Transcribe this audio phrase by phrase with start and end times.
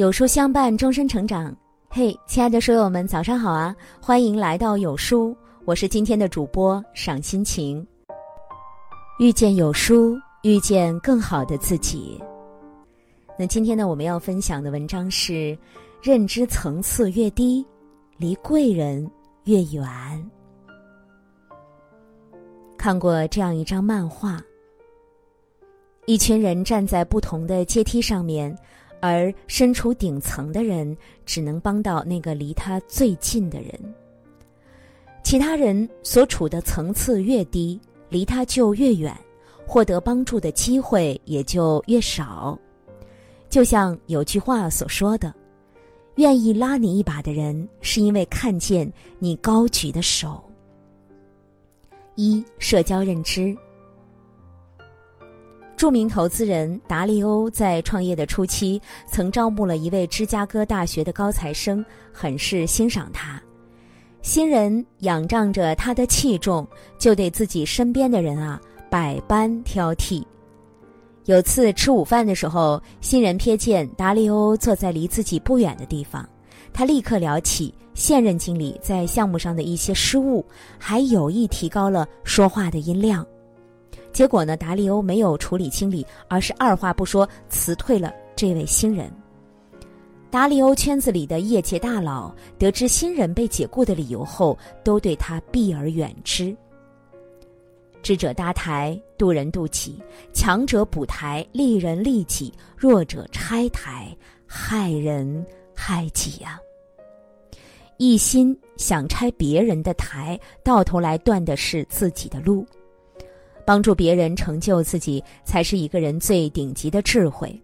[0.00, 1.54] 有书相伴，终身成长。
[1.90, 3.76] 嘿，亲爱的书友们，早上好啊！
[4.00, 7.86] 欢迎来到有书，我是今天的主播赏心情。
[9.18, 12.18] 遇见有书，遇见更好的自己。
[13.38, 15.54] 那今天呢，我们要分享的文章是：
[16.02, 17.62] 认知层次越低，
[18.16, 19.06] 离贵人
[19.44, 19.86] 越远。
[22.78, 24.40] 看过这样一张漫画，
[26.06, 28.56] 一群人站在不同的阶梯上面。
[29.00, 33.72] 而身处顶层的人只能帮到那个离他最近的人，
[35.22, 39.16] 其他人所处的层次越低，离他就越远，
[39.66, 42.58] 获得帮助的机会也就越少。
[43.48, 45.34] 就像有句话所说的
[46.16, 50.42] ：“愿意拉你一把的人，是因为看见你高举的手。”
[52.16, 53.56] 一社交认知。
[55.80, 63.40] 著名投资人达利欧在创业的初期，曾招募了一位芝加哥大学的高材生，很是欣赏他。
[64.20, 70.22] 新人仰仗着他的器重，就对自己身边的人啊百般挑剔。
[71.24, 76.28] 有次吃午饭的时候，新人瞥见达利欧坐在离自己不远的地方，
[76.74, 80.44] 他立刻聊起现任经理在项目上的一些失误，
[80.78, 83.26] 还有意提高了说话的音量。
[84.12, 89.10] 结果呢，达利欧没有处理清理，而是二话不说辞退了这位新人。
[90.30, 96.56] 达利欧圈子里的业界大佬得知新人被解雇的理由后，都对他避而远之。
[98.02, 100.00] 智者搭台，渡人渡己；
[100.32, 104.16] 强者补台，利人利己；弱者拆台，
[104.46, 105.44] 害人
[105.74, 106.58] 害己呀！
[107.98, 112.64] 一心想拆别人的台，到头来断的是自己的路。
[113.70, 117.56] 帮助别人成就自己，才是一个人最顶级的智慧。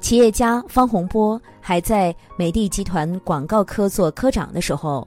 [0.00, 5.06] 企业家方洪波还在美的集团广告科做科长的时候，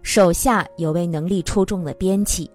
[0.00, 2.50] 手下有位能力出众的编辑。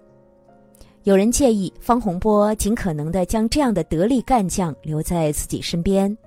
[1.03, 6.17] 有人建议方洪波尽可能的将这样的得力干将留在自己身边，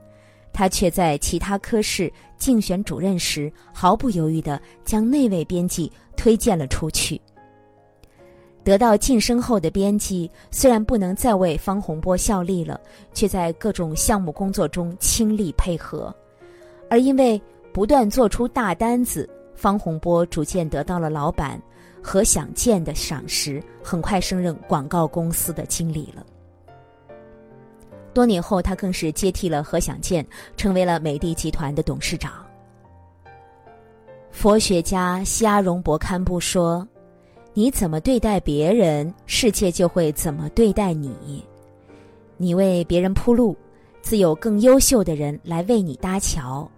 [0.52, 7.20] 他却在其他科室竞选主任时，毫不犹豫的将那位编辑推荐了出去。
[8.68, 12.78] 得到晋升后的编辑虽然不能再为方洪波效力了，
[13.14, 16.14] 却在各种项目工作中倾力配合，
[16.90, 17.40] 而因为
[17.72, 21.58] 不断做出大单子，方洪波逐渐得到了老板
[22.02, 26.22] 何享健的赏识，很快升任广告公司的经理了。
[28.12, 30.22] 多年后，他更是接替了何享健，
[30.58, 32.44] 成为了美的集团的董事长。
[34.30, 36.86] 佛学家西阿荣博堪布说。
[37.58, 41.44] 你怎么对待别人，世界就会怎么对待你。
[42.36, 43.56] 你为别人铺路，
[44.00, 46.70] 自有更优秀的人来为你搭桥。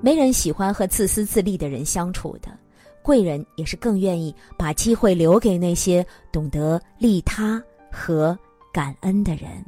[0.00, 2.58] 没人喜欢和自私自利的人相处的，
[3.02, 6.02] 贵人也是更愿意把机会留给那些
[6.32, 8.34] 懂得利他和
[8.72, 9.62] 感恩的人。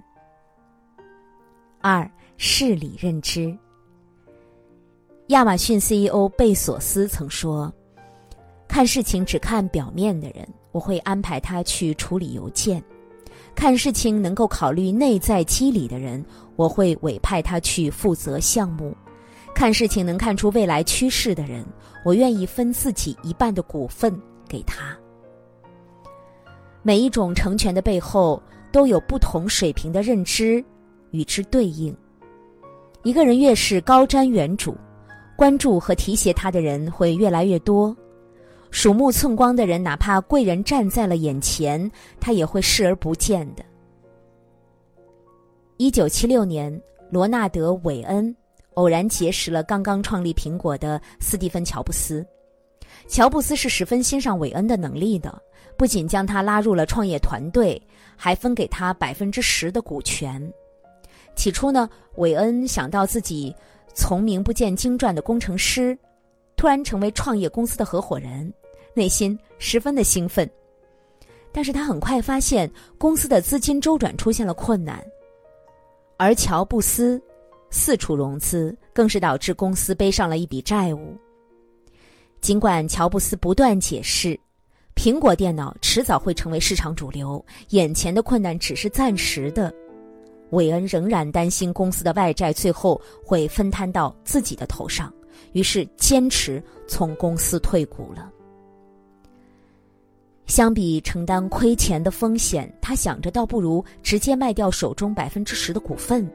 [1.83, 3.55] 二事理认知。
[5.27, 7.71] 亚马逊 CEO 贝索斯曾说。
[8.75, 12.83] 看事情只看表面的人，我会安排他去处理邮件；
[13.55, 16.25] 看事情能够考虑内在机理的人，
[16.57, 18.93] 我会委派他去负责项目；
[19.55, 21.65] 看事情能看出未来趋势的人，
[22.05, 24.13] 我愿意分自己一半的股份
[24.49, 24.99] 给他。
[26.83, 28.43] 每一种成全的背后，
[28.73, 30.65] 都有不同水平的认知
[31.13, 31.97] 与之对应。
[33.05, 34.75] 一个人越是高瞻远瞩，
[35.37, 37.97] 关注和提携他的人会越来越多。
[38.75, 43.65] 鼠目寸光的人，哪怕贵人站在了眼前，他也会视而不见的。
[45.77, 48.34] 一九七六年，罗纳德·韦恩
[48.75, 52.27] 偶然结识了刚刚创立苹果的斯蒂芬·乔布斯。
[53.07, 55.41] 乔布斯是十分欣赏韦恩的能力的，
[55.79, 57.81] 不仅将他拉入了创业团队，
[58.17, 60.53] 还分给他百分之十的股权。
[61.37, 63.54] 起初呢，韦恩想到自己
[63.95, 65.97] 从名不见经传的工程师，
[66.57, 68.53] 突然成为创业公司的合伙人。
[68.95, 70.49] 内心十分的兴奋，
[71.53, 75.05] 但是他很快发现公司的资金周转出现了困难，
[76.17, 77.21] 而乔布斯
[77.71, 81.17] 四处融资，更是导致公司背上了一笔债务。
[82.41, 84.39] 尽管乔布斯不断解释，
[84.95, 89.75] 苹果电脑迟早会成为市场主流，眼前的困难只是暂时的，
[90.51, 95.13] 韦恩仍然担心公司的外债最后会分摊到自己的头上，
[95.53, 98.31] 于是坚持从公司退股了。
[100.47, 106.31] 相比承担亏钱的风险，他想着倒不如直接卖掉手中百分之十的股份，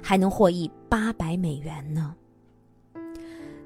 [0.00, 2.14] 还能获益八百美元呢。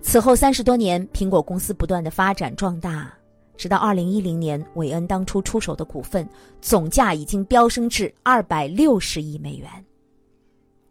[0.00, 3.12] 此后三十多年，苹果公司不断的发展壮大，
[3.56, 6.28] 直到二零一零年，韦恩当初出手的股份
[6.60, 9.68] 总价已经飙升至二百六十亿美元，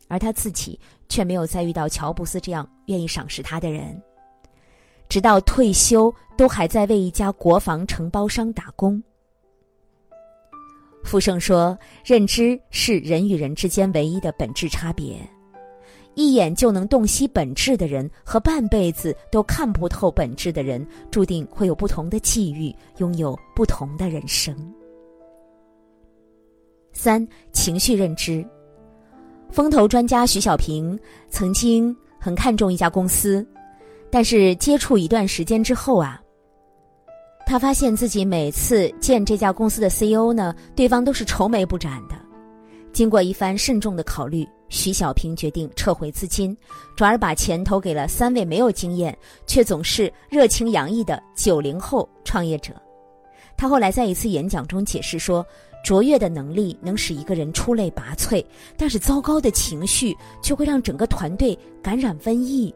[0.08, 4.02] 而他自己却没有再遇到乔布斯这样愿意赏识他的人，
[5.12, 9.04] 直到退休都还在为一家国防承包商打工。
[11.04, 15.18] 傅盛说：“认知是人与人之间唯一的本质差别。”
[16.16, 24.56] 一眼就能洞悉本质的人和半辈子都看不透本质的人，注定会有不同的际遇，拥有不同的人生。
[26.94, 28.46] 三情绪认知，
[29.50, 30.98] 风投专家徐小平
[31.30, 33.46] 曾经很看重一家公司，
[34.12, 36.22] 但是接触一段时间之后啊，
[37.46, 42.16] 他发现自己每次见这家公司的 CEO 呢，对方都是愁眉不展的。
[42.92, 44.48] 经过一番慎重的考虑。
[44.74, 46.58] 徐小平决定撤回资金，
[46.96, 49.14] 转而把钱投给了三位没有经验
[49.46, 52.74] 却总是热情洋溢的九零后创业者。
[53.58, 55.46] 他后来在一次演讲中解释说
[55.84, 58.42] ：“卓越的能力能使一个人出类拔萃，
[58.78, 61.54] 但是糟糕的情绪却会让整个团队
[61.84, 62.74] 感染瘟疫。”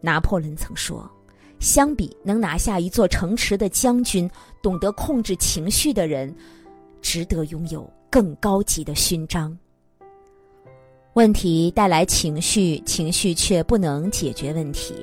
[0.00, 1.10] 拿破仑曾说
[1.60, 4.30] ：“相比能拿下一座城池的将军，
[4.62, 6.34] 懂得控制情绪的人，
[7.00, 9.56] 值得拥有更高级的勋章。”
[11.14, 14.94] 问题带来情绪，情绪却不能解决问题。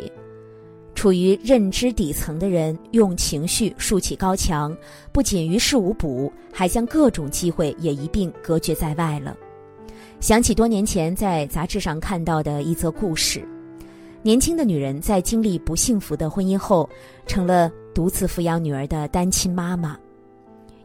[0.94, 4.76] 处于认知底层的人用情绪竖起高墙，
[5.12, 9.36] 不仅于事无补，还将各种机会也一并隔绝在外了。
[10.22, 13.46] 想起多年前在杂志上看到的一则故事：
[14.26, 16.90] 年轻的女人在经历不幸福的婚姻后，
[17.28, 19.96] 成了独自抚养女儿的单亲妈妈。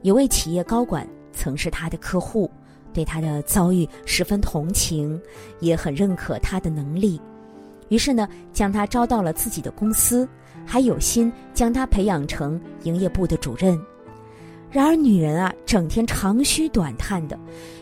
[0.02, 2.50] 有位企业高管曾是她的客户。
[2.92, 5.18] 对她的遭遇十分同情，
[5.60, 7.18] 也很认可她的能力，
[7.88, 10.28] 于是呢，将她招到了自己的公司，
[10.66, 13.80] 还有心将她培养成营业部的主任。
[14.70, 17.38] 然而，女人啊，整天长吁短叹的，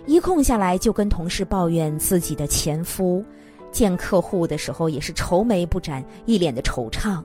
[0.07, 3.25] 一空下来就跟同事抱怨自己的前夫，
[3.70, 7.23] 见客户的时候也是愁眉不展，一脸的惆怅。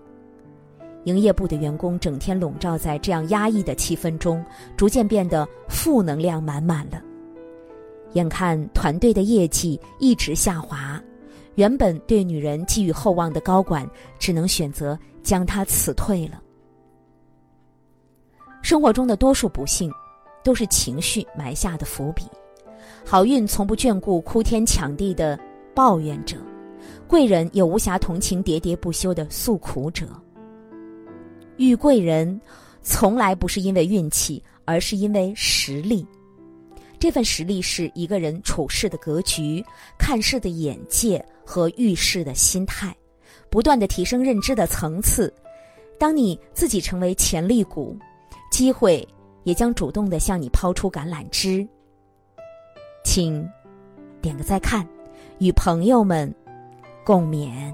[1.06, 4.44] 营业部的员工整天笼罩在这样压抑的气氛中，
[4.78, 7.02] 逐渐变得负能量满满了。
[8.14, 11.02] 眼看团队的业绩一直下滑，
[11.56, 16.42] 原本对女人寄予厚望的高管只能选择将她辞退了。
[18.62, 19.92] 生活中的多数不幸，
[20.42, 22.24] 都是情绪埋下的伏笔。
[23.06, 25.38] 好运从不眷顾哭天抢地的
[25.74, 26.38] 抱怨者，
[27.08, 30.08] 贵人也无暇同情喋喋不休的诉苦者。
[31.58, 32.40] 遇贵人，
[32.82, 36.06] 从来不是因为运气，而是因为实力。
[37.00, 39.64] 这份实力是一个人处事的格局、
[39.98, 42.96] 看事的眼界和遇事的心态，
[43.50, 45.34] 不断的提升认知的层次。
[46.00, 47.98] 当你自己成为潜力股，
[48.52, 49.06] 机会
[49.44, 51.68] 也将主动的向你抛出橄榄枝。
[53.04, 53.48] 请
[54.22, 54.88] 点个再看，
[55.40, 56.34] 与朋友们
[57.04, 57.74] 共勉。